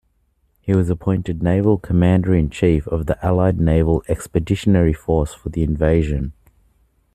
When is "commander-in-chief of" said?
1.77-3.05